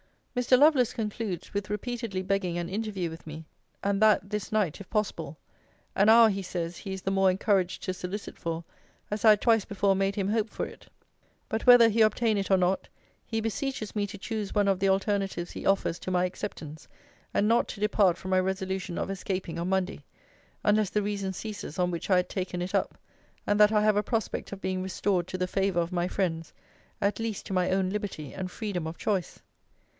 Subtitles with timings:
[0.35, 0.57] Mr.
[0.57, 3.45] Lovelace concludes, 'with repeatedly begging an interview with me;
[3.83, 5.37] and that, this night, if possible:
[5.93, 8.63] an hour, he says, he is the more encouraged to solicit for,
[9.11, 10.87] as I had twice before made him hope for it.
[11.49, 12.87] But whether he obtain it or not,
[13.27, 16.87] he beseeches me to choose one of the alternatives he offers to my acceptance;
[17.31, 20.03] and not to depart from my resolution of escaping on Monday,
[20.63, 22.97] unless the reason ceases on which I had taken it up;
[23.45, 26.53] and that I have a prospect of being restored to the favour of my friends;
[27.01, 29.41] at least to my own liberty, and freedom of choice.'